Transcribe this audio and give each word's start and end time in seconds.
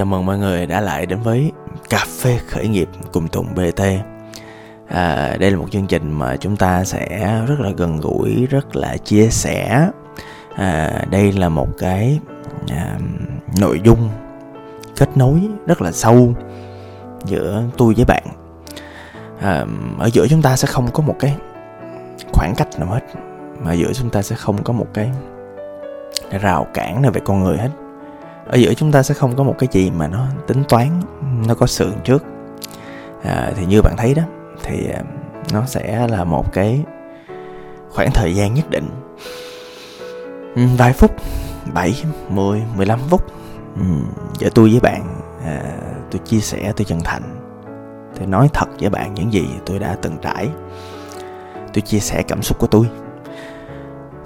chào 0.00 0.06
mừng 0.06 0.26
mọi 0.26 0.38
người 0.38 0.66
đã 0.66 0.80
lại 0.80 1.06
đến 1.06 1.20
với 1.20 1.52
Cà 1.90 2.04
phê 2.20 2.38
khởi 2.48 2.68
nghiệp 2.68 2.88
cùng 3.12 3.28
Tùng 3.28 3.46
BT 3.54 3.82
à, 4.88 5.36
Đây 5.40 5.50
là 5.50 5.56
một 5.56 5.66
chương 5.70 5.86
trình 5.86 6.12
mà 6.12 6.36
chúng 6.36 6.56
ta 6.56 6.84
sẽ 6.84 7.34
rất 7.48 7.60
là 7.60 7.70
gần 7.76 8.00
gũi, 8.00 8.46
rất 8.46 8.76
là 8.76 8.96
chia 8.96 9.28
sẻ. 9.30 9.88
À, 10.56 11.04
Đây 11.10 11.32
là 11.32 11.48
một 11.48 11.68
cái 11.78 12.20
à, 12.68 12.98
nội 13.58 13.80
dung 13.84 14.08
kết 14.96 15.16
nối 15.16 15.48
rất 15.66 15.82
là 15.82 15.92
sâu 15.92 16.34
giữa 17.24 17.62
tôi 17.76 17.94
với 17.94 18.04
bạn. 18.04 18.24
À, 19.40 19.64
Ở 19.98 20.10
giữa 20.12 20.26
chúng 20.28 20.42
ta 20.42 20.56
sẽ 20.56 20.68
không 20.68 20.90
có 20.92 21.02
một 21.02 21.16
cái 21.18 21.36
khoảng 22.32 22.54
cách 22.56 22.68
nào 22.78 22.88
hết 22.88 23.02
Mà 23.64 23.72
giữa 23.72 23.92
chúng 23.92 24.10
ta 24.10 24.22
sẽ 24.22 24.36
không 24.36 24.62
có 24.62 24.72
một 24.72 24.86
cái 24.94 25.10
rào 26.40 26.66
cản 26.74 27.02
nào 27.02 27.12
về 27.12 27.20
con 27.24 27.44
người 27.44 27.58
hết 27.58 27.70
ở 28.50 28.56
giữa 28.56 28.74
chúng 28.74 28.92
ta 28.92 29.02
sẽ 29.02 29.14
không 29.14 29.36
có 29.36 29.44
một 29.44 29.54
cái 29.58 29.68
gì 29.72 29.90
mà 29.90 30.08
nó 30.08 30.26
tính 30.46 30.62
toán 30.68 30.88
nó 31.46 31.54
có 31.54 31.66
sườn 31.66 31.92
trước. 32.04 32.24
À, 33.22 33.52
thì 33.56 33.66
như 33.66 33.82
bạn 33.82 33.96
thấy 33.96 34.14
đó 34.14 34.22
thì 34.62 34.90
à, 34.90 35.02
nó 35.52 35.66
sẽ 35.66 36.08
là 36.08 36.24
một 36.24 36.52
cái 36.52 36.84
khoảng 37.90 38.10
thời 38.10 38.34
gian 38.34 38.54
nhất 38.54 38.70
định. 38.70 38.88
Ừ, 40.56 40.62
vài 40.78 40.92
phút 40.92 41.10
7, 41.74 42.04
10, 42.28 42.62
15 42.76 43.00
phút. 43.10 43.26
Ừ, 43.76 43.82
giữa 44.38 44.48
tôi 44.54 44.70
với 44.70 44.80
bạn 44.80 45.22
à, 45.44 45.62
tôi 46.10 46.20
chia 46.24 46.40
sẻ 46.40 46.72
tôi 46.76 46.84
chân 46.84 47.00
thành. 47.04 47.22
Tôi 48.18 48.26
nói 48.26 48.48
thật 48.52 48.68
với 48.80 48.90
bạn 48.90 49.14
những 49.14 49.32
gì 49.32 49.48
tôi 49.66 49.78
đã 49.78 49.96
từng 50.02 50.16
trải. 50.22 50.48
Tôi 51.74 51.82
chia 51.82 52.00
sẻ 52.00 52.22
cảm 52.28 52.42
xúc 52.42 52.58
của 52.58 52.66
tôi. 52.66 52.90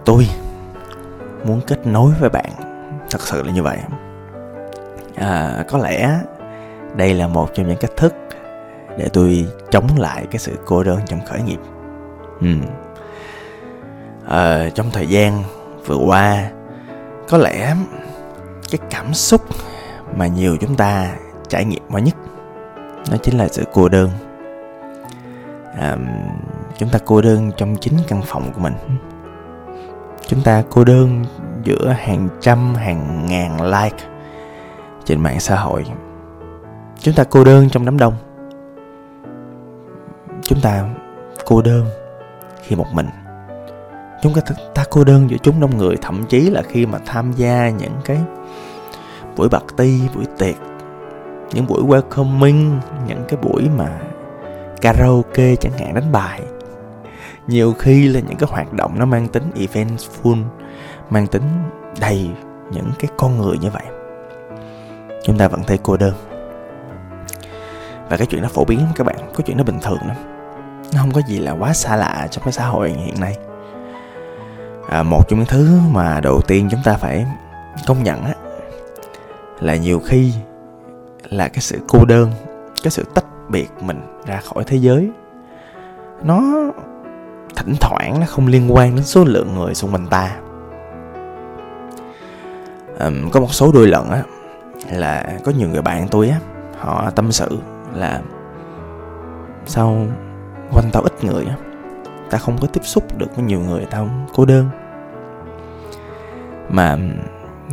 Tôi 0.04 0.28
muốn 1.44 1.60
kết 1.66 1.86
nối 1.86 2.12
với 2.20 2.30
bạn. 2.30 2.50
Thật 3.10 3.20
sự 3.20 3.42
là 3.42 3.52
như 3.52 3.62
vậy 3.62 3.78
à, 5.16 5.64
có 5.68 5.78
lẽ 5.78 6.20
đây 6.96 7.14
là 7.14 7.28
một 7.28 7.54
trong 7.54 7.68
những 7.68 7.76
cách 7.76 7.96
thức 7.96 8.14
để 8.98 9.08
tôi 9.12 9.46
chống 9.70 9.86
lại 9.98 10.26
cái 10.30 10.38
sự 10.38 10.58
cô 10.66 10.82
đơn 10.82 11.00
trong 11.06 11.20
khởi 11.26 11.42
nghiệp. 11.42 11.58
Ừ. 12.40 12.48
à, 14.28 14.70
trong 14.74 14.90
thời 14.92 15.06
gian 15.06 15.42
vừa 15.86 15.96
qua 15.96 16.50
có 17.28 17.38
lẽ 17.38 17.76
cái 18.70 18.78
cảm 18.90 19.14
xúc 19.14 19.40
mà 20.16 20.26
nhiều 20.26 20.56
chúng 20.60 20.76
ta 20.76 21.16
trải 21.48 21.64
nghiệm 21.64 21.82
more 21.88 22.02
nhất 22.02 22.14
nó 23.10 23.16
chính 23.16 23.38
là 23.38 23.48
sự 23.48 23.64
cô 23.72 23.88
đơn. 23.88 24.10
À, 25.78 25.96
chúng 26.78 26.88
ta 26.88 26.98
cô 27.04 27.20
đơn 27.20 27.50
trong 27.56 27.76
chính 27.80 27.94
căn 28.08 28.22
phòng 28.26 28.52
của 28.52 28.60
mình. 28.60 28.74
Chúng 30.26 30.42
ta 30.42 30.62
cô 30.70 30.84
đơn 30.84 31.24
giữa 31.64 31.94
hàng 31.98 32.28
trăm 32.40 32.74
hàng 32.74 33.26
ngàn 33.28 33.62
like 33.62 34.13
trên 35.04 35.20
mạng 35.20 35.40
xã 35.40 35.56
hội. 35.56 35.84
Chúng 36.98 37.14
ta 37.14 37.24
cô 37.24 37.44
đơn 37.44 37.68
trong 37.70 37.84
đám 37.84 37.98
đông. 37.98 38.14
Chúng 40.42 40.60
ta 40.60 40.88
cô 41.44 41.62
đơn 41.62 41.86
khi 42.62 42.76
một 42.76 42.86
mình. 42.92 43.06
Chúng 44.22 44.34
ta, 44.34 44.40
ta 44.74 44.84
cô 44.90 45.04
đơn 45.04 45.30
giữa 45.30 45.36
chúng 45.42 45.60
đông 45.60 45.78
người 45.78 45.96
thậm 46.02 46.24
chí 46.28 46.50
là 46.50 46.62
khi 46.62 46.86
mà 46.86 46.98
tham 47.06 47.32
gia 47.32 47.70
những 47.70 47.92
cái 48.04 48.18
buổi 49.36 49.48
party 49.48 50.00
buổi 50.14 50.24
tiệc 50.38 50.54
những 51.52 51.66
buổi 51.66 51.82
welcoming 51.82 52.78
những 53.08 53.24
cái 53.28 53.38
buổi 53.42 53.68
mà 53.76 54.00
karaoke 54.80 55.56
chẳng 55.56 55.72
hạn 55.78 55.94
đánh 55.94 56.12
bài. 56.12 56.40
Nhiều 57.46 57.72
khi 57.72 58.08
là 58.08 58.20
những 58.20 58.36
cái 58.36 58.48
hoạt 58.52 58.72
động 58.72 58.98
nó 58.98 59.04
mang 59.04 59.28
tính 59.28 59.50
event 59.56 59.98
full 59.98 60.42
mang 61.10 61.26
tính 61.26 61.42
đầy 62.00 62.30
những 62.72 62.90
cái 62.98 63.10
con 63.16 63.38
người 63.38 63.58
như 63.58 63.70
vậy 63.70 63.84
chúng 65.24 65.38
ta 65.38 65.48
vẫn 65.48 65.62
thấy 65.66 65.78
cô 65.82 65.96
đơn. 65.96 66.14
Và 68.08 68.16
cái 68.16 68.26
chuyện 68.26 68.42
nó 68.42 68.48
phổ 68.48 68.64
biến 68.64 68.78
lắm 68.78 68.92
các 68.94 69.04
bạn 69.04 69.16
có 69.34 69.42
chuyện 69.46 69.56
nó 69.56 69.64
bình 69.64 69.78
thường 69.82 69.98
lắm. 70.06 70.16
Nó 70.94 71.00
không 71.00 71.12
có 71.12 71.20
gì 71.28 71.38
là 71.38 71.52
quá 71.52 71.74
xa 71.74 71.96
lạ 71.96 72.28
trong 72.30 72.44
cái 72.44 72.52
xã 72.52 72.66
hội 72.66 72.90
hiện 72.90 73.20
nay. 73.20 73.36
À, 74.88 75.02
một 75.02 75.28
trong 75.28 75.38
những 75.38 75.48
thứ 75.48 75.80
mà 75.92 76.20
đầu 76.20 76.40
tiên 76.40 76.68
chúng 76.70 76.80
ta 76.84 76.94
phải 76.94 77.26
công 77.86 78.02
nhận 78.02 78.24
á 78.24 78.34
là 79.60 79.76
nhiều 79.76 80.00
khi 80.06 80.32
là 81.28 81.48
cái 81.48 81.60
sự 81.60 81.80
cô 81.88 82.04
đơn 82.04 82.30
cái 82.82 82.90
sự 82.90 83.04
tách 83.14 83.24
biệt 83.48 83.68
mình 83.80 84.00
ra 84.26 84.40
khỏi 84.40 84.64
thế 84.66 84.76
giới 84.76 85.10
nó 86.22 86.42
thỉnh 87.56 87.74
thoảng 87.80 88.20
nó 88.20 88.26
không 88.26 88.46
liên 88.46 88.74
quan 88.74 88.96
đến 88.96 89.04
số 89.04 89.24
lượng 89.24 89.54
người 89.54 89.74
xung 89.74 89.92
quanh 89.92 90.06
ta. 90.06 90.36
Um, 93.00 93.30
có 93.30 93.40
một 93.40 93.54
số 93.54 93.72
đôi 93.72 93.86
lần 93.86 94.10
á 94.10 94.22
là 94.90 95.38
có 95.44 95.52
nhiều 95.52 95.68
người 95.68 95.82
bạn 95.82 96.08
tôi 96.10 96.28
á 96.28 96.40
họ 96.78 97.10
tâm 97.10 97.32
sự 97.32 97.58
là 97.94 98.22
sao 99.66 100.06
quanh 100.72 100.90
tao 100.92 101.02
ít 101.02 101.24
người 101.24 101.44
á 101.44 101.56
ta 102.30 102.38
không 102.38 102.58
có 102.60 102.66
tiếp 102.66 102.80
xúc 102.84 103.18
được 103.18 103.36
với 103.36 103.44
nhiều 103.44 103.60
người 103.60 103.86
tao 103.90 104.08
cô 104.34 104.44
đơn. 104.44 104.68
Mà 106.68 106.98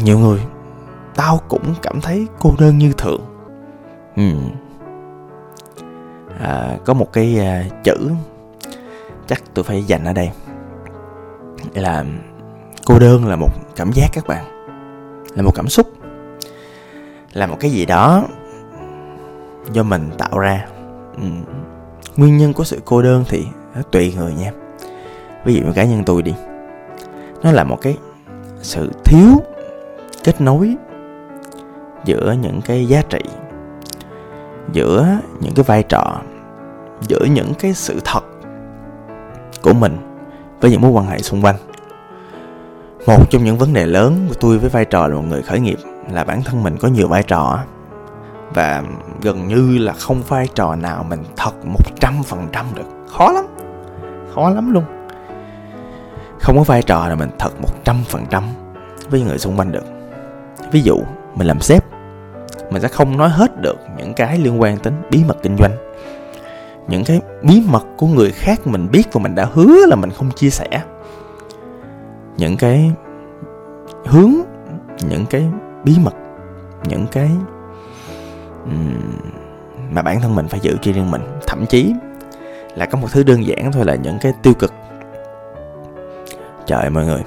nhiều 0.03 0.19
người 0.19 0.41
tao 1.15 1.39
cũng 1.47 1.75
cảm 1.81 2.01
thấy 2.01 2.27
cô 2.39 2.51
đơn 2.59 2.77
như 2.77 2.93
thường. 2.97 3.21
Ừ. 4.15 4.23
à, 6.39 6.77
có 6.85 6.93
một 6.93 7.13
cái 7.13 7.39
à, 7.39 7.63
chữ 7.83 8.11
chắc 9.27 9.43
tôi 9.53 9.63
phải 9.63 9.83
dành 9.83 10.05
ở 10.05 10.13
đây 10.13 10.31
là 11.73 12.05
cô 12.85 12.99
đơn 12.99 13.25
là 13.27 13.35
một 13.35 13.49
cảm 13.75 13.91
giác 13.91 14.07
các 14.13 14.27
bạn 14.27 14.45
là 15.35 15.43
một 15.43 15.51
cảm 15.55 15.67
xúc 15.67 15.87
là 17.33 17.47
một 17.47 17.57
cái 17.59 17.71
gì 17.71 17.85
đó 17.85 18.23
do 19.71 19.83
mình 19.83 20.09
tạo 20.17 20.39
ra. 20.39 20.65
Ừ. 21.17 21.23
nguyên 22.17 22.37
nhân 22.37 22.53
của 22.53 22.63
sự 22.63 22.81
cô 22.85 23.01
đơn 23.01 23.23
thì 23.27 23.45
nó 23.75 23.81
tùy 23.81 24.13
người 24.17 24.33
nha. 24.33 24.51
Ví 25.45 25.53
dụ 25.53 25.61
như 25.61 25.73
cá 25.73 25.83
nhân 25.83 26.03
tôi 26.05 26.21
đi, 26.21 26.33
nó 27.43 27.51
là 27.51 27.63
một 27.63 27.77
cái 27.81 27.97
sự 28.61 28.91
thiếu 29.03 29.29
kết 30.23 30.41
nối 30.41 30.75
giữa 32.05 32.35
những 32.41 32.61
cái 32.61 32.85
giá 32.85 33.01
trị, 33.09 33.21
giữa 34.73 35.07
những 35.39 35.53
cái 35.55 35.63
vai 35.63 35.83
trò, 35.83 36.21
giữa 37.07 37.25
những 37.33 37.53
cái 37.59 37.73
sự 37.73 37.99
thật 38.03 38.23
của 39.61 39.73
mình 39.73 39.97
với 40.61 40.71
những 40.71 40.81
mối 40.81 40.91
quan 40.91 41.05
hệ 41.05 41.19
xung 41.19 41.41
quanh. 41.41 41.55
Một 43.07 43.29
trong 43.29 43.43
những 43.43 43.57
vấn 43.57 43.73
đề 43.73 43.85
lớn 43.85 44.25
của 44.29 44.35
tôi 44.39 44.57
với 44.57 44.69
vai 44.69 44.85
trò 44.85 45.07
là 45.07 45.15
một 45.15 45.23
người 45.29 45.41
khởi 45.41 45.59
nghiệp 45.59 45.79
là 46.13 46.23
bản 46.23 46.43
thân 46.43 46.63
mình 46.63 46.77
có 46.77 46.87
nhiều 46.87 47.07
vai 47.07 47.23
trò 47.23 47.59
và 48.53 48.83
gần 49.21 49.47
như 49.47 49.77
là 49.77 49.93
không 49.93 50.21
vai 50.27 50.47
trò 50.55 50.75
nào 50.75 51.05
mình 51.09 51.23
thật 51.37 51.65
một 51.65 51.83
trăm 51.99 52.23
phần 52.23 52.47
trăm 52.51 52.65
được. 52.75 52.87
Khó 53.07 53.31
lắm. 53.31 53.45
Khó 54.35 54.49
lắm 54.49 54.73
luôn. 54.73 54.83
Không 56.39 56.57
có 56.57 56.63
vai 56.63 56.83
trò 56.83 57.07
là 57.07 57.15
mình 57.15 57.29
thật 57.39 57.61
một 57.61 57.83
trăm 57.83 57.95
phần 58.09 58.25
trăm 58.29 58.43
với 59.09 59.21
người 59.21 59.37
xung 59.37 59.59
quanh 59.59 59.71
được. 59.71 59.83
Ví 60.71 60.81
dụ, 60.81 60.97
mình 61.35 61.47
làm 61.47 61.59
sếp, 61.59 61.85
mình 62.71 62.81
sẽ 62.81 62.87
không 62.87 63.17
nói 63.17 63.29
hết 63.29 63.61
được 63.61 63.77
những 63.97 64.13
cái 64.13 64.37
liên 64.37 64.61
quan 64.61 64.77
đến 64.83 64.93
bí 65.11 65.23
mật 65.27 65.37
kinh 65.43 65.57
doanh. 65.57 65.71
Những 66.87 67.03
cái 67.03 67.21
bí 67.43 67.63
mật 67.69 67.83
của 67.97 68.07
người 68.07 68.31
khác 68.31 68.67
mình 68.67 68.91
biết 68.91 69.13
và 69.13 69.21
mình 69.21 69.35
đã 69.35 69.47
hứa 69.53 69.85
là 69.87 69.95
mình 69.95 70.11
không 70.11 70.31
chia 70.31 70.49
sẻ. 70.49 70.81
Những 72.37 72.57
cái 72.57 72.91
hướng, 74.05 74.33
những 75.09 75.25
cái 75.25 75.45
bí 75.83 75.97
mật, 76.03 76.13
những 76.83 77.05
cái 77.11 77.29
mà 79.91 80.01
bản 80.01 80.21
thân 80.21 80.35
mình 80.35 80.47
phải 80.47 80.59
giữ 80.59 80.77
cho 80.81 80.91
riêng 80.91 81.11
mình. 81.11 81.21
Thậm 81.47 81.65
chí 81.65 81.93
là 82.75 82.85
có 82.85 82.97
một 82.97 83.07
thứ 83.11 83.23
đơn 83.23 83.45
giản 83.45 83.71
thôi 83.71 83.85
là 83.85 83.95
những 83.95 84.17
cái 84.21 84.33
tiêu 84.43 84.53
cực. 84.53 84.73
Trời 86.65 86.89
mọi 86.89 87.05
người, 87.05 87.23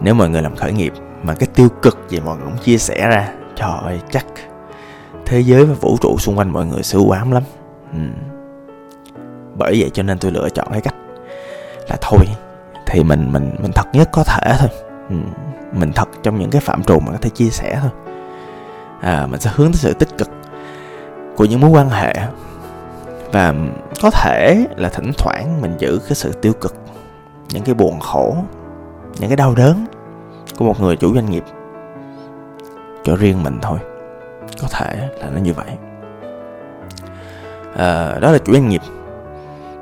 nếu 0.00 0.14
mọi 0.14 0.30
người 0.30 0.42
làm 0.42 0.56
khởi 0.56 0.72
nghiệp 0.72 0.92
mà 1.22 1.34
cái 1.34 1.48
tiêu 1.54 1.68
cực 1.82 1.98
gì 2.08 2.20
mọi 2.20 2.36
người 2.36 2.46
cũng 2.46 2.58
chia 2.58 2.78
sẻ 2.78 3.08
ra, 3.08 3.32
trời 3.56 3.70
ơi, 3.82 4.00
chắc 4.10 4.26
thế 5.26 5.40
giới 5.40 5.64
và 5.64 5.74
vũ 5.74 5.96
trụ 6.00 6.16
xung 6.18 6.38
quanh 6.38 6.50
mọi 6.50 6.66
người 6.66 6.82
sẽ 6.82 6.98
u 6.98 7.10
ám 7.10 7.32
lắm. 7.32 7.42
Ừ. 7.92 7.98
bởi 9.54 9.76
vậy 9.80 9.90
cho 9.94 10.02
nên 10.02 10.18
tôi 10.18 10.32
lựa 10.32 10.48
chọn 10.48 10.68
cái 10.72 10.80
cách 10.80 10.94
là 11.88 11.96
thôi, 12.00 12.26
thì 12.86 13.02
mình 13.02 13.32
mình 13.32 13.50
mình 13.62 13.72
thật 13.74 13.86
nhất 13.92 14.08
có 14.12 14.24
thể 14.24 14.52
thôi. 14.58 14.68
Ừ, 15.08 15.16
mình 15.72 15.92
thật 15.94 16.08
trong 16.22 16.38
những 16.38 16.50
cái 16.50 16.60
phạm 16.60 16.82
trù 16.82 17.00
mà 17.00 17.12
có 17.12 17.18
thể 17.20 17.30
chia 17.30 17.48
sẻ 17.50 17.78
thôi. 17.80 17.90
À, 19.00 19.26
mình 19.30 19.40
sẽ 19.40 19.50
hướng 19.54 19.72
tới 19.72 19.78
sự 19.78 19.94
tích 19.94 20.18
cực 20.18 20.30
của 21.36 21.44
những 21.44 21.60
mối 21.60 21.70
quan 21.70 21.88
hệ. 21.88 22.14
Và 23.32 23.54
có 24.02 24.10
thể 24.10 24.66
là 24.76 24.88
thỉnh 24.88 25.12
thoảng 25.18 25.58
mình 25.60 25.74
giữ 25.78 26.00
cái 26.08 26.14
sự 26.14 26.32
tiêu 26.32 26.52
cực 26.60 26.74
những 27.50 27.62
cái 27.62 27.74
buồn 27.74 28.00
khổ 28.00 28.36
những 29.18 29.28
cái 29.28 29.36
đau 29.36 29.54
đớn 29.54 29.86
của 30.58 30.64
một 30.64 30.80
người 30.80 30.96
chủ 30.96 31.14
doanh 31.14 31.30
nghiệp 31.30 31.44
cho 33.04 33.16
riêng 33.16 33.42
mình 33.42 33.58
thôi. 33.62 33.78
Có 34.62 34.68
thể 34.70 35.08
là 35.20 35.30
nó 35.34 35.40
như 35.40 35.52
vậy. 35.52 35.66
À, 37.76 38.18
đó 38.20 38.32
là 38.32 38.38
chủ 38.38 38.52
doanh 38.52 38.68
nghiệp. 38.68 38.82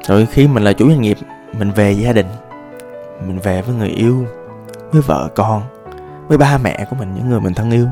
Rồi 0.06 0.26
khi 0.26 0.49
mình 0.49 0.64
là 0.64 0.72
chủ 0.72 0.88
doanh 0.88 1.00
nghiệp 1.00 1.19
mình 1.52 1.70
về 1.70 1.93
gia 1.93 2.12
đình 2.12 2.26
mình 3.26 3.38
về 3.38 3.62
với 3.62 3.75
người 3.75 3.88
yêu 3.88 4.26
với 4.93 5.03
vợ 5.03 5.29
con, 5.35 5.63
với 6.29 6.39
ba 6.39 6.59
mẹ 6.59 6.87
của 6.91 6.97
mình, 6.97 7.15
những 7.15 7.29
người 7.29 7.41
mình 7.41 7.55
thân 7.55 7.71
yêu. 7.71 7.87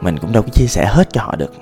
Mình 0.00 0.18
cũng 0.18 0.32
đâu 0.32 0.42
có 0.42 0.48
chia 0.48 0.66
sẻ 0.66 0.86
hết 0.86 1.08
cho 1.12 1.22
họ 1.22 1.36
được. 1.36 1.52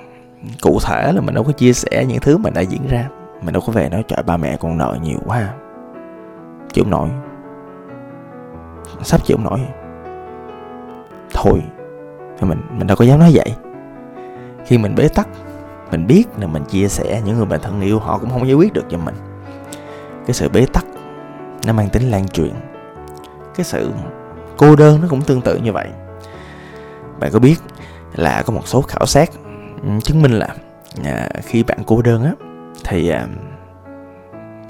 Cụ 0.61 0.79
thể 0.83 1.11
là 1.11 1.21
mình 1.21 1.35
đâu 1.35 1.43
có 1.43 1.51
chia 1.51 1.73
sẻ 1.73 2.05
những 2.07 2.19
thứ 2.19 2.37
mình 2.37 2.53
đã 2.53 2.61
diễn 2.61 2.87
ra. 2.87 3.09
Mình 3.41 3.53
đâu 3.53 3.63
có 3.67 3.73
về 3.73 3.89
nói, 3.89 4.03
trời, 4.07 4.23
ba 4.25 4.37
mẹ 4.37 4.57
con 4.57 4.77
nợ 4.77 4.97
nhiều 5.01 5.19
quá. 5.25 5.53
Chịu 6.73 6.83
không 6.83 6.91
nổi. 6.91 7.09
Sắp 9.01 9.25
chịu 9.25 9.37
không 9.37 9.45
nổi. 9.45 9.59
Thôi, 11.33 11.61
thì 12.39 12.47
mình 12.47 12.61
mình 12.71 12.87
đâu 12.87 12.97
có 12.97 13.05
dám 13.05 13.19
nói 13.19 13.31
vậy. 13.33 13.55
Khi 14.65 14.77
mình 14.77 14.95
bế 14.95 15.07
tắc, 15.07 15.27
mình 15.91 16.07
biết 16.07 16.23
là 16.37 16.47
mình 16.47 16.63
chia 16.63 16.87
sẻ 16.87 17.21
những 17.25 17.37
người 17.37 17.45
bạn 17.45 17.59
thân 17.63 17.81
yêu, 17.81 17.99
họ 17.99 18.17
cũng 18.17 18.29
không 18.29 18.47
giải 18.47 18.55
quyết 18.55 18.73
được 18.73 18.85
cho 18.89 18.97
mình. 18.97 19.15
Cái 20.25 20.33
sự 20.33 20.49
bế 20.49 20.65
tắc 20.73 20.85
nó 21.65 21.73
mang 21.73 21.89
tính 21.89 22.11
lan 22.11 22.27
truyền 22.27 22.53
cái 23.55 23.63
sự 23.63 23.91
cô 24.57 24.75
đơn 24.75 24.99
nó 25.01 25.07
cũng 25.09 25.21
tương 25.21 25.41
tự 25.41 25.57
như 25.57 25.71
vậy. 25.71 25.87
Bạn 27.19 27.31
có 27.33 27.39
biết 27.39 27.55
là 28.15 28.43
có 28.45 28.53
một 28.53 28.67
số 28.67 28.81
khảo 28.81 29.05
sát 29.05 29.31
chứng 30.03 30.21
minh 30.21 30.31
là 30.31 30.47
à, 31.03 31.29
khi 31.43 31.63
bạn 31.63 31.77
cô 31.85 32.01
đơn 32.01 32.23
á 32.23 32.31
thì 32.83 33.09
à, 33.09 33.27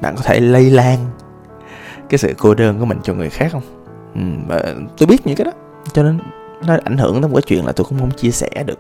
bạn 0.02 0.16
có 0.16 0.22
thể 0.24 0.40
lây 0.40 0.70
lan 0.70 1.00
cái 2.10 2.18
sự 2.18 2.34
cô 2.38 2.54
đơn 2.54 2.80
của 2.80 2.86
mình 2.86 3.00
cho 3.04 3.14
người 3.14 3.30
khác 3.30 3.48
không? 3.52 3.62
Ừ, 4.16 4.22
và 4.48 4.76
tôi 4.98 5.08
biết 5.08 5.28
những 5.28 5.36
cái 5.36 5.46
đó 5.46 5.52
cho 5.94 6.04
nên 6.04 6.20
nó 6.68 6.78
ảnh 6.84 6.98
hưởng 6.98 7.22
đến 7.22 7.32
cái 7.34 7.42
chuyện 7.42 7.66
là 7.66 7.72
tôi 7.72 7.86
cũng 7.90 8.00
không 8.00 8.12
chia 8.12 8.32
sẻ 8.32 8.50
được 8.66 8.80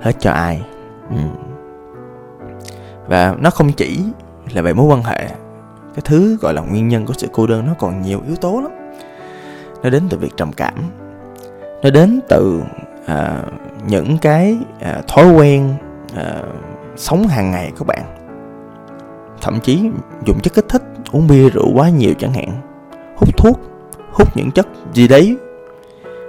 hết 0.00 0.12
cho 0.20 0.30
ai. 0.30 0.62
Ừ. 1.10 1.16
và 3.06 3.34
nó 3.38 3.50
không 3.50 3.72
chỉ 3.72 4.00
là 4.52 4.62
về 4.62 4.72
mối 4.72 4.86
quan 4.86 5.02
hệ 5.02 5.28
cái 5.94 6.02
thứ 6.04 6.36
gọi 6.40 6.54
là 6.54 6.62
nguyên 6.62 6.88
nhân 6.88 7.06
của 7.06 7.12
sự 7.16 7.28
cô 7.32 7.46
đơn 7.46 7.66
nó 7.66 7.74
còn 7.78 8.02
nhiều 8.02 8.22
yếu 8.26 8.36
tố 8.36 8.60
lắm 8.60 8.77
nó 9.82 9.90
đến 9.90 10.02
từ 10.10 10.18
việc 10.18 10.36
trầm 10.36 10.52
cảm. 10.52 10.74
Nó 11.82 11.90
đến 11.90 12.20
từ 12.28 12.62
à, 13.06 13.42
những 13.86 14.18
cái 14.18 14.56
à, 14.80 15.02
thói 15.08 15.32
quen 15.32 15.74
à, 16.16 16.42
sống 16.96 17.26
hàng 17.26 17.50
ngày 17.50 17.72
các 17.78 17.86
bạn. 17.86 18.02
Thậm 19.40 19.60
chí 19.60 19.90
dùng 20.26 20.40
chất 20.40 20.54
kích 20.54 20.68
thích 20.68 20.82
uống 21.12 21.26
bia 21.26 21.50
rượu 21.50 21.72
quá 21.74 21.88
nhiều 21.88 22.14
chẳng 22.18 22.32
hạn. 22.32 22.60
Hút 23.16 23.36
thuốc 23.36 23.60
hút 24.12 24.36
những 24.36 24.50
chất 24.50 24.66
gì 24.92 25.08
đấy 25.08 25.36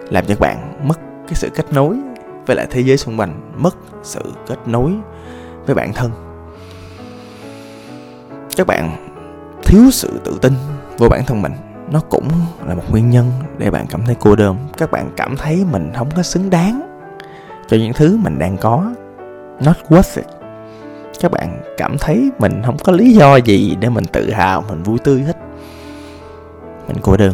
làm 0.09 0.25
cho 0.25 0.35
bạn 0.39 0.87
mất 0.87 0.99
cái 1.27 1.35
sự 1.35 1.49
kết 1.55 1.73
nối 1.73 1.95
với 2.45 2.55
lại 2.55 2.67
thế 2.69 2.81
giới 2.81 2.97
xung 2.97 3.19
quanh 3.19 3.41
mất 3.57 3.77
sự 4.03 4.21
kết 4.47 4.57
nối 4.65 4.91
với 5.65 5.75
bản 5.75 5.93
thân. 5.93 6.11
Các 8.55 8.67
bạn 8.67 9.11
thiếu 9.63 9.91
sự 9.91 10.19
tự 10.23 10.39
tin 10.41 10.53
vô 10.97 11.07
bản 11.09 11.21
thân 11.27 11.41
mình 11.41 11.51
nó 11.91 11.99
cũng 12.09 12.27
là 12.67 12.75
một 12.75 12.83
nguyên 12.91 13.09
nhân 13.09 13.31
để 13.57 13.71
bạn 13.71 13.85
cảm 13.89 14.05
thấy 14.05 14.15
cô 14.19 14.35
đơn. 14.35 14.57
Các 14.77 14.91
bạn 14.91 15.09
cảm 15.15 15.37
thấy 15.37 15.65
mình 15.71 15.91
không 15.95 16.09
có 16.15 16.23
xứng 16.23 16.49
đáng 16.49 16.81
cho 17.67 17.77
những 17.77 17.93
thứ 17.93 18.17
mình 18.17 18.39
đang 18.39 18.57
có. 18.57 18.93
Not 19.65 19.75
worth 19.89 20.21
it. 20.21 20.25
Các 21.21 21.31
bạn 21.31 21.61
cảm 21.77 21.97
thấy 21.97 22.29
mình 22.39 22.61
không 22.65 22.77
có 22.83 22.91
lý 22.91 23.13
do 23.13 23.35
gì 23.35 23.77
để 23.79 23.89
mình 23.89 24.05
tự 24.05 24.31
hào, 24.31 24.63
mình 24.69 24.83
vui 24.83 24.97
tươi 25.03 25.21
hết. 25.21 25.37
Mình 26.87 26.97
cô 27.01 27.17
đơn. 27.17 27.33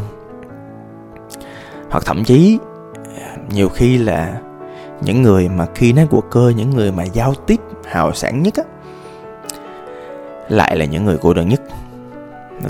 Hoặc 1.89 2.03
thậm 2.05 2.23
chí, 2.23 2.59
nhiều 3.49 3.69
khi 3.69 3.97
là 3.97 4.41
những 5.01 5.21
người 5.21 5.49
mà 5.49 5.65
khi 5.75 5.93
nói 5.93 6.07
của 6.09 6.21
cơ 6.21 6.53
những 6.55 6.69
người 6.69 6.91
mà 6.91 7.03
giao 7.03 7.33
tiếp 7.33 7.59
hào 7.85 8.13
sản 8.13 8.43
nhất 8.43 8.53
á, 8.57 8.63
lại 10.49 10.75
là 10.75 10.85
những 10.85 11.05
người 11.05 11.17
cô 11.21 11.33
đơn 11.33 11.49
nhất. 11.49 11.61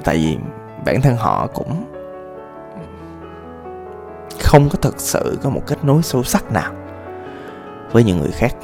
Tại 0.03 0.15
vì 0.15 0.37
bản 0.86 1.01
thân 1.01 1.16
họ 1.16 1.48
cũng 1.54 1.86
không 4.44 4.69
có 4.69 4.77
thực 4.81 5.00
sự 5.00 5.38
có 5.44 5.50
một 5.50 5.62
kết 5.68 5.83
nối 5.83 6.01
sâu 6.04 6.24
sắc 6.24 6.51
nào 6.51 6.74
với 7.92 8.04
những 8.04 8.19
người 8.19 8.31
khác. 8.31 8.56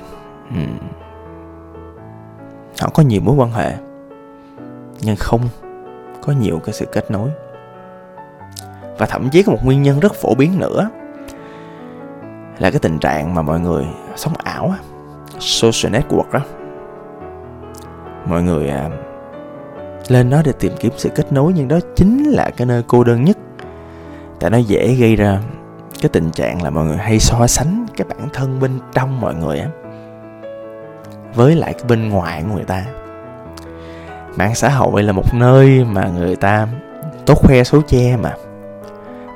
Họ 2.81 2.89
có 2.93 3.03
nhiều 3.03 3.21
mối 3.21 3.35
quan 3.35 3.51
hệ, 3.51 3.73
nhưng 5.01 5.15
không 5.15 5.41
có 6.21 6.33
nhiều 6.33 6.59
cái 6.63 6.73
sự 6.73 6.85
kết 6.91 7.11
nối. 7.11 7.29
Và 8.97 9.05
thậm 9.05 9.29
chí 9.29 9.43
có 9.43 9.51
một 9.51 9.59
nguyên 9.63 9.81
nhân 9.81 9.99
rất 9.99 10.13
phổ 10.13 10.35
biến 10.35 10.59
nữa 10.59 10.89
là 12.59 12.71
cái 12.71 12.79
tình 12.79 12.99
trạng 12.99 13.35
mà 13.35 13.41
mọi 13.41 13.59
người 13.59 13.85
sống 14.15 14.33
ảo 14.43 14.73
social 15.39 15.95
network 15.95 16.31
đó 16.31 16.39
mọi 18.25 18.43
người 18.43 18.69
à, 18.69 18.89
lên 20.11 20.29
nó 20.29 20.41
để 20.45 20.51
tìm 20.59 20.71
kiếm 20.79 20.91
sự 20.97 21.09
kết 21.15 21.31
nối, 21.31 21.53
nhưng 21.55 21.67
đó 21.67 21.79
chính 21.95 22.23
là 22.23 22.49
cái 22.57 22.67
nơi 22.67 22.83
cô 22.87 23.03
đơn 23.03 23.23
nhất. 23.23 23.37
Tại 24.39 24.49
nó 24.49 24.57
dễ 24.57 24.93
gây 24.93 25.15
ra 25.15 25.39
cái 26.01 26.09
tình 26.09 26.31
trạng 26.31 26.63
là 26.63 26.69
mọi 26.69 26.85
người 26.85 26.97
hay 26.97 27.19
so 27.19 27.47
sánh 27.47 27.85
cái 27.97 28.07
bản 28.09 28.29
thân 28.33 28.59
bên 28.59 28.79
trong 28.93 29.21
mọi 29.21 29.35
người 29.35 29.59
á, 29.59 29.67
với 31.35 31.55
lại 31.55 31.73
cái 31.73 31.83
bên 31.87 32.09
ngoài 32.09 32.43
của 32.47 32.55
người 32.55 32.65
ta. 32.65 32.85
Mạng 34.35 34.55
xã 34.55 34.69
hội 34.69 35.03
là 35.03 35.11
một 35.11 35.33
nơi 35.33 35.85
mà 35.85 36.09
người 36.17 36.35
ta 36.35 36.67
tốt 37.25 37.35
khoe 37.35 37.63
số 37.63 37.81
che 37.87 38.17
mà. 38.17 38.33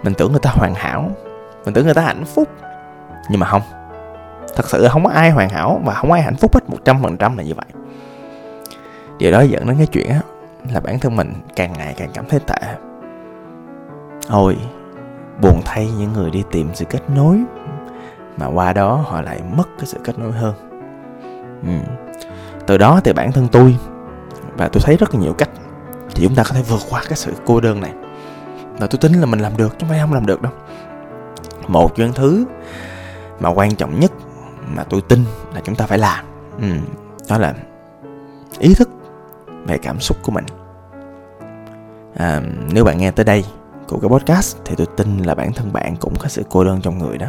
Mình 0.03 0.13
tưởng 0.13 0.31
người 0.31 0.41
ta 0.41 0.49
hoàn 0.53 0.73
hảo, 0.75 1.11
mình 1.65 1.73
tưởng 1.73 1.85
người 1.85 1.93
ta 1.93 2.01
hạnh 2.01 2.25
phúc, 2.25 2.49
nhưng 3.29 3.39
mà 3.39 3.47
không. 3.47 3.61
Thật 4.55 4.69
sự 4.69 4.87
không 4.87 5.03
có 5.03 5.09
ai 5.09 5.31
hoàn 5.31 5.49
hảo 5.49 5.81
và 5.85 5.93
không 5.93 6.11
ai 6.11 6.21
hạnh 6.21 6.35
phúc 6.35 6.53
hết 6.53 6.69
một 6.69 6.77
trăm 6.85 7.03
phần 7.03 7.17
trăm 7.17 7.37
là 7.37 7.43
như 7.43 7.53
vậy. 7.55 7.65
Điều 9.17 9.31
đó 9.31 9.41
dẫn 9.41 9.67
đến 9.67 9.77
cái 9.77 9.87
chuyện 9.87 10.09
á 10.09 10.19
là 10.73 10.79
bản 10.79 10.99
thân 10.99 11.15
mình 11.15 11.33
càng 11.55 11.73
ngày 11.73 11.93
càng 11.97 12.09
cảm 12.13 12.25
thấy 12.29 12.39
tệ. 12.39 12.75
Ôi 14.29 14.57
buồn 15.41 15.61
thay 15.65 15.91
những 15.97 16.13
người 16.13 16.31
đi 16.31 16.43
tìm 16.51 16.69
sự 16.73 16.85
kết 16.85 17.09
nối 17.09 17.43
mà 18.37 18.45
qua 18.45 18.73
đó 18.73 19.03
họ 19.07 19.21
lại 19.21 19.41
mất 19.57 19.67
cái 19.77 19.85
sự 19.85 19.97
kết 20.03 20.19
nối 20.19 20.31
hơn. 20.31 20.53
Ừ. 21.63 21.91
từ 22.67 22.77
đó 22.77 23.01
thì 23.03 23.13
bản 23.13 23.31
thân 23.31 23.47
tôi 23.51 23.77
và 24.57 24.67
tôi 24.67 24.81
thấy 24.85 24.97
rất 24.97 25.15
là 25.15 25.21
nhiều 25.21 25.33
cách 25.33 25.49
thì 26.15 26.23
chúng 26.23 26.35
ta 26.35 26.43
có 26.43 26.49
thể 26.53 26.61
vượt 26.61 26.81
qua 26.89 27.01
cái 27.07 27.15
sự 27.15 27.33
cô 27.45 27.61
đơn 27.61 27.81
này. 27.81 27.93
Và 28.77 28.87
tôi 28.87 28.99
tin 29.01 29.13
là 29.13 29.25
mình 29.25 29.39
làm 29.39 29.57
được 29.57 29.69
chứ 29.71 29.77
không 29.79 29.89
phải 29.89 29.99
không 29.99 30.13
làm 30.13 30.25
được 30.25 30.41
đâu. 30.41 30.51
Một 31.67 31.95
trong 31.95 32.05
những 32.05 32.15
thứ 32.15 32.45
mà 33.39 33.49
quan 33.49 33.75
trọng 33.75 33.99
nhất 33.99 34.11
mà 34.75 34.83
tôi 34.83 35.01
tin 35.01 35.19
là 35.53 35.61
chúng 35.63 35.75
ta 35.75 35.85
phải 35.85 35.97
làm 35.97 36.25
ừ, 36.61 36.67
đó 37.29 37.37
là 37.37 37.53
ý 38.59 38.73
thức 38.73 38.89
về 39.65 39.77
cảm 39.77 39.99
xúc 39.99 40.17
của 40.23 40.31
mình. 40.31 40.45
À, 42.15 42.41
nếu 42.71 42.83
bạn 42.83 42.97
nghe 42.97 43.11
tới 43.11 43.25
đây 43.25 43.45
của 43.87 43.99
cái 43.99 44.09
podcast 44.09 44.57
thì 44.65 44.75
tôi 44.77 44.87
tin 44.97 45.17
là 45.17 45.35
bản 45.35 45.53
thân 45.53 45.73
bạn 45.73 45.95
cũng 45.99 46.13
có 46.19 46.27
sự 46.27 46.43
cô 46.49 46.63
đơn 46.63 46.81
trong 46.81 46.97
người 46.97 47.17
đó. 47.17 47.27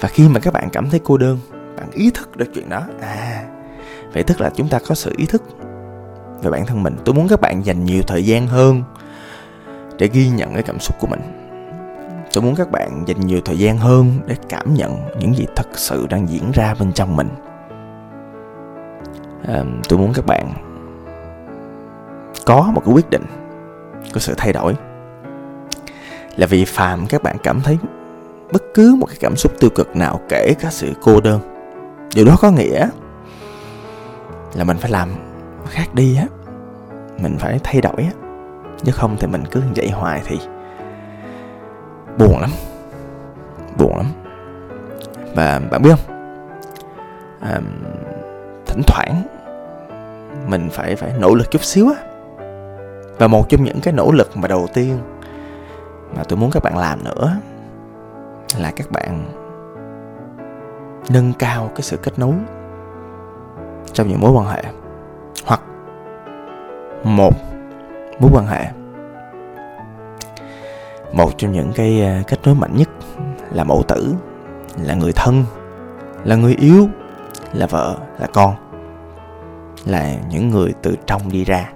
Và 0.00 0.08
khi 0.08 0.28
mà 0.28 0.40
các 0.40 0.52
bạn 0.52 0.68
cảm 0.72 0.90
thấy 0.90 1.00
cô 1.04 1.16
đơn 1.16 1.38
bạn 1.76 1.90
ý 1.90 2.10
thức 2.10 2.36
được 2.36 2.46
chuyện 2.54 2.68
đó 2.68 2.86
à 3.00 3.44
vậy 4.12 4.22
tức 4.22 4.40
là 4.40 4.50
chúng 4.54 4.68
ta 4.68 4.78
có 4.88 4.94
sự 4.94 5.14
ý 5.16 5.26
thức 5.26 5.42
về 6.42 6.50
bản 6.50 6.66
thân 6.66 6.82
mình. 6.82 6.96
Tôi 7.04 7.14
muốn 7.14 7.28
các 7.28 7.40
bạn 7.40 7.64
dành 7.64 7.84
nhiều 7.84 8.02
thời 8.06 8.24
gian 8.24 8.46
hơn 8.46 8.82
để 9.98 10.08
ghi 10.12 10.28
nhận 10.28 10.54
cái 10.54 10.62
cảm 10.62 10.78
xúc 10.78 10.96
của 11.00 11.06
mình. 11.06 11.20
Tôi 12.32 12.42
muốn 12.42 12.54
các 12.54 12.70
bạn 12.70 13.04
dành 13.06 13.20
nhiều 13.20 13.40
thời 13.44 13.58
gian 13.58 13.78
hơn 13.78 14.20
để 14.26 14.36
cảm 14.48 14.74
nhận 14.74 14.96
những 15.18 15.34
gì 15.34 15.46
thật 15.56 15.66
sự 15.72 16.06
đang 16.10 16.28
diễn 16.28 16.52
ra 16.52 16.74
bên 16.80 16.92
trong 16.92 17.16
mình. 17.16 17.28
À, 19.48 19.64
tôi 19.88 19.98
muốn 19.98 20.12
các 20.12 20.26
bạn 20.26 20.73
có 22.46 22.70
một 22.74 22.82
cái 22.84 22.94
quyết 22.94 23.10
định 23.10 23.24
có 24.12 24.20
sự 24.20 24.34
thay 24.36 24.52
đổi. 24.52 24.74
Là 26.36 26.46
vì 26.46 26.64
phàm 26.64 27.06
các 27.06 27.22
bạn 27.22 27.36
cảm 27.42 27.60
thấy 27.60 27.78
bất 28.52 28.62
cứ 28.74 28.96
một 29.00 29.06
cái 29.06 29.16
cảm 29.20 29.36
xúc 29.36 29.52
tiêu 29.60 29.70
cực 29.74 29.96
nào 29.96 30.20
kể 30.28 30.54
cả 30.60 30.70
sự 30.70 30.92
cô 31.02 31.20
đơn 31.20 31.40
điều 32.14 32.24
đó 32.24 32.36
có 32.40 32.50
nghĩa 32.50 32.88
là 34.54 34.64
mình 34.64 34.76
phải 34.76 34.90
làm 34.90 35.08
khác 35.68 35.94
đi 35.94 36.16
á. 36.16 36.26
Mình 37.18 37.36
phải 37.38 37.60
thay 37.64 37.80
đổi 37.80 37.96
á 37.96 38.10
chứ 38.84 38.92
không 38.92 39.16
thì 39.20 39.26
mình 39.26 39.44
cứ 39.50 39.62
vậy 39.76 39.90
hoài 39.90 40.22
thì 40.26 40.38
buồn 42.18 42.40
lắm 42.40 42.50
buồn 43.78 43.96
lắm. 43.96 44.06
Và 45.34 45.60
bạn 45.70 45.82
biết 45.82 45.90
không? 45.90 46.14
À, 47.40 47.60
thỉnh 48.66 48.82
thoảng 48.86 49.22
mình 50.46 50.68
phải 50.72 50.96
phải 50.96 51.12
nỗ 51.18 51.34
lực 51.34 51.50
chút 51.50 51.64
xíu 51.64 51.88
á 51.88 52.13
và 53.18 53.26
một 53.26 53.48
trong 53.48 53.64
những 53.64 53.80
cái 53.80 53.94
nỗ 53.94 54.12
lực 54.12 54.36
mà 54.36 54.48
đầu 54.48 54.66
tiên 54.74 54.98
mà 56.16 56.22
tôi 56.28 56.38
muốn 56.38 56.50
các 56.50 56.62
bạn 56.62 56.78
làm 56.78 57.04
nữa 57.04 57.36
là 58.58 58.72
các 58.76 58.90
bạn 58.90 59.24
nâng 61.08 61.32
cao 61.38 61.70
cái 61.74 61.82
sự 61.82 61.96
kết 61.96 62.18
nối 62.18 62.34
trong 63.92 64.08
những 64.08 64.20
mối 64.20 64.30
quan 64.30 64.46
hệ 64.46 64.62
hoặc 65.46 65.60
một 67.04 67.34
mối 68.20 68.30
quan 68.34 68.46
hệ, 68.46 68.66
một 71.12 71.30
trong 71.38 71.52
những 71.52 71.72
cái 71.74 72.02
ờ, 72.02 72.22
kết 72.26 72.38
nối 72.44 72.54
mạnh 72.54 72.76
nhất 72.76 72.88
là 73.52 73.64
mẫu 73.64 73.82
tử, 73.88 74.14
là 74.82 74.94
người 74.94 75.12
thân, 75.12 75.44
là 76.24 76.36
người 76.36 76.54
yêu, 76.54 76.88
là 77.52 77.66
vợ, 77.66 77.96
là 78.18 78.26
con, 78.32 78.54
là 79.86 80.14
những 80.30 80.50
người 80.50 80.74
từ 80.82 80.96
trong 81.06 81.28
đi 81.28 81.44
ra 81.44 81.72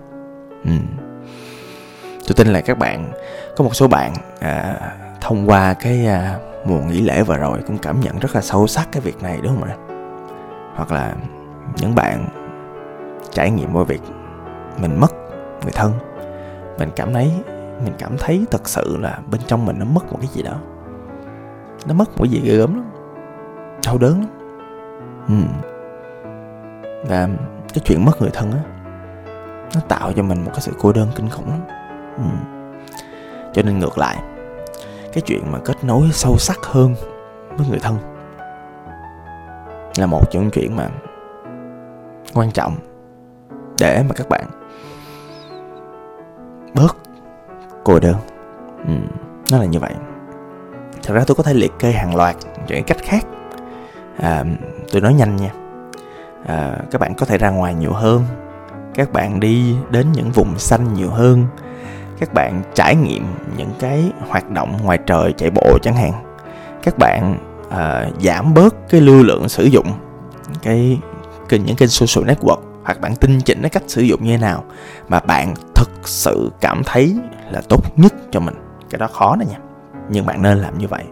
ừ 0.65 0.71
tôi 2.29 2.35
tin 2.35 2.53
là 2.53 2.61
các 2.61 2.79
bạn 2.79 3.13
có 3.57 3.65
một 3.65 3.75
số 3.75 3.89
bạn 3.89 4.13
à, 4.41 4.81
thông 5.21 5.51
qua 5.51 5.75
cái 5.75 6.07
à, 6.07 6.39
mùa 6.65 6.81
nghỉ 6.81 7.01
lễ 7.01 7.23
vừa 7.23 7.37
rồi 7.37 7.59
cũng 7.67 7.79
cảm 7.79 8.01
nhận 8.01 8.19
rất 8.19 8.35
là 8.35 8.41
sâu 8.41 8.67
sắc 8.67 8.89
cái 8.93 9.01
việc 9.01 9.23
này 9.23 9.39
đúng 9.43 9.61
không 9.61 9.69
ạ? 9.69 9.77
Hoặc 10.75 10.93
là 10.93 11.15
những 11.77 11.95
bạn 11.95 12.29
trải 13.31 13.51
nghiệm 13.51 13.73
qua 13.73 13.85
việc 13.85 14.01
mình 14.79 15.01
mất 15.01 15.13
người 15.63 15.73
thân 15.73 15.93
mình 16.79 16.91
cảm 16.97 17.13
thấy 17.13 17.33
mình 17.85 17.95
cảm 17.99 18.17
thấy 18.19 18.45
thật 18.51 18.69
sự 18.69 18.97
là 19.01 19.19
bên 19.31 19.41
trong 19.47 19.67
mình 19.67 19.79
nó 19.79 19.85
mất 19.85 20.13
một 20.13 20.19
cái 20.21 20.29
gì 20.33 20.43
đó. 20.43 20.55
Nó 21.87 21.95
mất 21.95 22.09
một 22.09 22.25
cái 22.25 22.31
gì 22.31 22.41
ghê 22.45 22.57
gớm 22.57 22.75
lắm 22.75 22.91
đau 23.87 23.99
đớn 23.99 24.21
lắm. 24.21 24.29
Ừ. 25.29 25.35
và 27.09 27.29
cái 27.75 27.83
chuyện 27.85 28.05
mất 28.05 28.21
người 28.21 28.31
thân 28.33 28.53
á 28.53 28.61
nó 29.75 29.81
tạo 29.89 30.13
cho 30.13 30.23
mình 30.23 30.45
một 30.45 30.51
cái 30.55 30.61
sự 30.61 30.73
cô 30.81 30.93
đơn 30.93 31.09
kinh 31.17 31.29
khủng 31.29 31.51
lắm 31.51 31.78
ừ. 32.19 32.25
cho 33.53 33.63
nên 33.63 33.79
ngược 33.79 33.99
lại 33.99 34.17
cái 35.13 35.23
chuyện 35.27 35.53
mà 35.53 35.59
kết 35.65 35.85
nối 35.85 36.09
sâu 36.13 36.39
sắc 36.39 36.59
hơn 36.63 36.95
với 37.57 37.67
người 37.69 37.79
thân 37.79 37.99
là 39.97 40.07
một 40.07 40.31
trong 40.31 40.43
những 40.43 40.51
chuyện 40.51 40.77
mà 40.77 40.89
quan 42.35 42.51
trọng 42.51 42.77
để 43.79 44.03
mà 44.09 44.15
các 44.15 44.29
bạn 44.29 44.45
bớt 46.75 46.97
cô 47.85 47.99
đơn. 48.01 48.17
Ừ, 48.87 48.95
nó 49.51 49.59
là 49.59 49.65
như 49.65 49.79
vậy. 49.79 49.93
Thật 51.03 51.15
ra 51.15 51.25
tôi 51.27 51.35
có 51.35 51.43
thể 51.43 51.55
liệt 51.55 51.73
kê 51.79 51.93
hàng 51.93 52.17
loạt 52.17 52.37
những 52.69 52.85
cách 52.85 52.99
khác. 53.03 53.27
À, 54.19 54.45
tôi 54.93 55.01
nói 55.01 55.15
nhanh 55.15 55.37
nha. 55.37 55.51
À, 56.47 56.77
các 56.91 57.01
bạn 57.01 57.15
có 57.15 57.27
thể 57.27 57.39
ra 57.39 57.51
ngoài 57.51 57.75
nhiều 57.75 57.93
hơn 57.93 58.25
các 58.99 59.13
bạn 59.13 59.41
đi 59.41 59.77
đến 59.91 60.13
những 60.13 60.31
vùng 60.31 60.59
xanh 60.59 60.95
nhiều 60.95 61.11
hơn 61.11 61.47
các 62.21 62.35
bạn 62.35 62.63
trải 62.75 62.97
nghiệm 62.97 63.25
những 63.57 63.71
cái 63.79 64.13
hoạt 64.29 64.51
động 64.51 64.79
ngoài 64.83 64.99
trời 65.07 65.33
chạy 65.33 65.51
bộ 65.51 65.79
chẳng 65.83 65.95
hạn. 65.95 66.13
Các 66.83 66.99
bạn 66.99 67.39
uh, 67.67 68.23
giảm 68.23 68.55
bớt 68.55 68.75
cái 68.91 69.01
lưu 69.01 69.23
lượng 69.23 69.49
sử 69.49 69.65
dụng 69.65 69.93
cái 70.63 70.99
kênh 71.49 71.65
những 71.65 71.77
kênh 71.77 71.89
social 71.89 72.31
network 72.31 72.61
hoặc 72.85 73.01
bạn 73.01 73.17
tinh 73.17 73.41
chỉnh 73.41 73.63
cái 73.63 73.71
cách 73.71 73.83
sử 73.87 74.03
dụng 74.03 74.25
như 74.25 74.31
thế 74.31 74.39
nào 74.39 74.65
mà 75.09 75.21
bạn 75.21 75.55
thực 75.75 75.91
sự 76.05 76.51
cảm 76.61 76.83
thấy 76.85 77.17
là 77.51 77.61
tốt 77.69 77.99
nhất 77.99 78.15
cho 78.31 78.41
mình. 78.41 78.55
Cái 78.91 78.99
đó 78.99 79.07
khó 79.07 79.37
đó 79.37 79.45
nha 79.51 79.59
nhưng 80.09 80.27
bạn 80.27 80.43
nên 80.43 80.59
làm 80.59 80.79
như 80.79 80.87
vậy. 80.89 81.05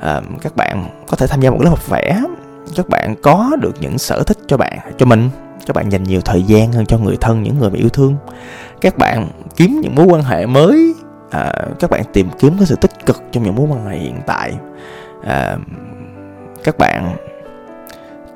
À, 0.00 0.20
các 0.42 0.56
bạn 0.56 1.04
có 1.08 1.16
thể 1.16 1.26
tham 1.26 1.40
gia 1.40 1.50
một 1.50 1.60
lớp 1.60 1.70
học 1.70 1.88
vẽ 1.88 2.22
các 2.76 2.88
bạn 2.88 3.14
có 3.22 3.50
được 3.60 3.74
những 3.80 3.98
sở 3.98 4.22
thích 4.26 4.38
cho 4.46 4.56
bạn 4.56 4.78
cho 4.98 5.06
mình 5.06 5.30
các 5.66 5.76
bạn 5.76 5.92
dành 5.92 6.02
nhiều 6.02 6.20
thời 6.20 6.42
gian 6.42 6.72
hơn 6.72 6.86
cho 6.86 6.98
người 6.98 7.16
thân 7.20 7.42
những 7.42 7.58
người 7.58 7.70
mà 7.70 7.76
yêu 7.76 7.88
thương. 7.88 8.16
Các 8.80 8.98
bạn 8.98 9.28
kiếm 9.56 9.80
những 9.82 9.94
mối 9.94 10.06
quan 10.06 10.22
hệ 10.22 10.46
mới 10.46 10.94
à, 11.30 11.52
các 11.80 11.90
bạn 11.90 12.02
tìm 12.12 12.28
kiếm 12.38 12.52
cái 12.58 12.66
sự 12.66 12.76
tích 12.76 13.06
cực 13.06 13.22
trong 13.32 13.42
những 13.42 13.54
mối 13.54 13.66
quan 13.70 13.86
hệ 13.86 13.98
hiện 13.98 14.20
tại. 14.26 14.52
À, 15.24 15.56
các 16.64 16.78
bạn 16.78 17.16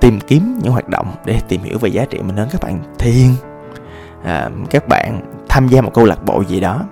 tìm 0.00 0.20
kiếm 0.20 0.58
những 0.62 0.72
hoạt 0.72 0.88
động 0.88 1.06
để 1.24 1.40
tìm 1.48 1.62
hiểu 1.62 1.78
về 1.78 1.88
giá 1.88 2.04
trị 2.04 2.18
mình 2.18 2.36
hơn 2.36 2.48
các 2.52 2.60
bạn 2.60 2.78
thiền. 2.98 3.28
À, 4.24 4.50
các 4.70 4.88
bạn 4.88 5.20
tham 5.48 5.68
gia 5.68 5.80
một 5.80 5.94
câu 5.94 6.04
lạc 6.04 6.24
bộ 6.24 6.42
gì 6.48 6.60
đó. 6.60 6.84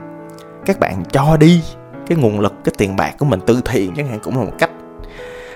Các 0.66 0.80
bạn 0.80 1.04
cho 1.12 1.36
đi 1.36 1.62
cái 2.06 2.18
nguồn 2.18 2.40
lực 2.40 2.54
cái 2.64 2.74
tiền 2.78 2.96
bạc 2.96 3.14
của 3.18 3.24
mình 3.24 3.40
từ 3.46 3.60
thiện 3.64 3.94
chẳng 3.96 4.08
hạn 4.08 4.18
cũng 4.22 4.38
là 4.38 4.44
một 4.44 4.52
cách. 4.58 4.70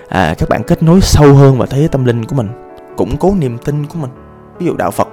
À, 0.09 0.35
các 0.37 0.49
bạn 0.49 0.63
kết 0.63 0.83
nối 0.83 1.01
sâu 1.01 1.33
hơn 1.33 1.57
vào 1.57 1.67
thế 1.67 1.79
giới 1.79 1.87
tâm 1.87 2.05
linh 2.05 2.25
của 2.25 2.35
mình 2.35 2.49
củng 2.97 3.17
cố 3.17 3.35
niềm 3.39 3.57
tin 3.57 3.85
của 3.85 3.97
mình 3.99 4.11
ví 4.59 4.65
dụ 4.65 4.75
đạo 4.77 4.91
phật 4.91 5.07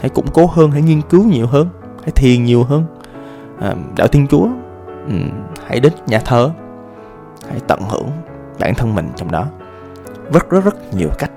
hãy 0.00 0.10
củng 0.10 0.26
cố 0.34 0.46
hơn 0.46 0.70
hãy 0.70 0.82
nghiên 0.82 1.02
cứu 1.02 1.24
nhiều 1.24 1.46
hơn 1.46 1.68
hãy 2.02 2.10
thiền 2.10 2.44
nhiều 2.44 2.64
hơn. 2.64 2.84
À, 3.60 3.74
đạo 3.96 4.08
thiên 4.08 4.26
chúa 4.26 4.48
ừ, 5.08 5.16
hãy 5.66 5.80
đến 5.80 5.92
nhà 6.06 6.18
thờ 6.18 6.50
hãy 7.48 7.60
tận 7.66 7.80
hưởng 7.88 8.10
bản 8.58 8.74
thân 8.74 8.94
mình 8.94 9.08
trong 9.16 9.30
đó. 9.30 9.46
Rất 10.32 10.50
rất 10.50 10.64
rất 10.64 10.94
nhiều 10.94 11.08
cách 11.18 11.30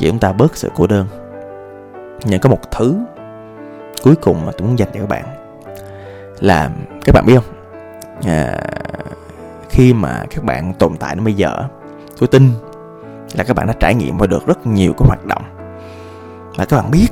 để 0.00 0.10
chúng 0.10 0.18
ta 0.18 0.32
bớt 0.32 0.56
sự 0.56 0.70
cô 0.76 0.86
đơn. 0.86 1.06
Nhưng 2.24 2.40
có 2.40 2.50
một 2.50 2.70
thứ 2.70 2.98
cuối 4.02 4.14
cùng 4.14 4.46
mà 4.46 4.52
tôi 4.58 4.68
muốn 4.68 4.78
dành 4.78 4.88
cho 4.94 5.00
các 5.00 5.08
bạn 5.08 5.24
là 6.40 6.70
các 7.04 7.14
bạn 7.14 7.26
biết 7.26 7.34
không? 7.34 7.54
À, 8.26 8.60
khi 9.68 9.92
mà 9.92 10.24
các 10.30 10.44
bạn 10.44 10.74
tồn 10.74 10.96
tại 10.96 11.14
đến 11.14 11.24
bây 11.24 11.34
giờ 11.34 11.64
tôi 12.18 12.28
tin 12.28 12.50
là 13.34 13.44
các 13.44 13.56
bạn 13.56 13.66
đã 13.66 13.72
trải 13.72 13.94
nghiệm 13.94 14.18
và 14.18 14.26
được 14.26 14.46
rất 14.46 14.66
nhiều 14.66 14.92
cái 14.98 15.06
hoạt 15.06 15.26
động 15.26 15.42
và 16.58 16.64
các 16.64 16.76
bạn 16.76 16.90
biết 16.90 17.08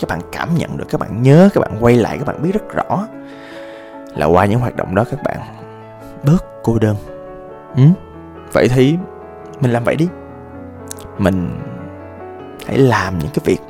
các 0.00 0.08
bạn 0.08 0.20
cảm 0.32 0.48
nhận 0.56 0.76
được 0.76 0.84
các 0.88 1.00
bạn 1.00 1.22
nhớ 1.22 1.48
các 1.54 1.60
bạn 1.60 1.76
quay 1.80 1.96
lại 1.96 2.18
các 2.18 2.26
bạn 2.26 2.42
biết 2.42 2.50
rất 2.52 2.74
rõ 2.74 3.06
là 4.16 4.26
qua 4.26 4.46
những 4.46 4.60
hoạt 4.60 4.76
động 4.76 4.94
đó 4.94 5.04
các 5.10 5.22
bạn 5.24 5.38
bớt 6.24 6.44
cô 6.62 6.78
đơn. 6.78 6.96
Ừ? 7.76 7.82
vậy 8.52 8.68
thì 8.68 8.96
mình 9.60 9.70
làm 9.70 9.84
vậy 9.84 9.96
đi. 9.96 10.08
Mình 11.18 11.60
hãy 12.66 12.78
làm 12.78 13.18
những 13.18 13.30
cái 13.34 13.42
việc 13.44 13.60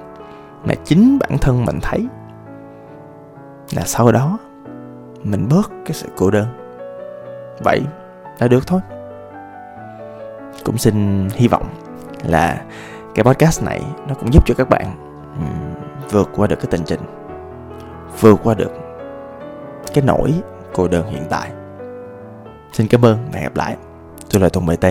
mà 0.64 0.74
chính 0.84 1.18
bản 1.18 1.38
thân 1.38 1.64
mình 1.64 1.78
thấy 1.82 2.06
là 3.72 3.82
sau 3.84 4.12
đó 4.12 4.38
mình 5.22 5.48
bớt 5.50 5.70
cái 5.70 5.92
sự 5.92 6.08
cô 6.16 6.30
đơn. 6.30 6.46
Vậy 7.64 7.80
là 8.38 8.48
được 8.48 8.66
thôi. 8.66 8.80
Cũng 10.64 10.78
xin 10.78 11.28
hy 11.34 11.48
vọng 11.48 11.66
là 12.24 12.62
cái 13.14 13.24
podcast 13.24 13.64
này 13.64 13.82
nó 14.08 14.14
cũng 14.14 14.32
giúp 14.32 14.46
cho 14.46 14.54
các 14.58 14.68
bạn 14.68 15.12
Ừ, 15.38 15.44
vượt 16.10 16.30
qua 16.36 16.46
được 16.46 16.56
cái 16.56 16.66
tình 16.70 16.82
trình, 16.84 17.00
vượt 18.20 18.36
qua 18.44 18.54
được 18.54 18.70
cái 19.94 20.04
nỗi 20.04 20.34
cô 20.74 20.88
đơn 20.88 21.06
hiện 21.10 21.24
tại. 21.30 21.50
Xin 22.72 22.88
cảm 22.88 23.04
ơn 23.04 23.18
và 23.32 23.38
hẹn 23.38 23.42
gặp 23.42 23.56
lại. 23.56 23.76
Tôi 24.30 24.42
là 24.42 24.48
tùng 24.48 24.66
bt 24.66 24.86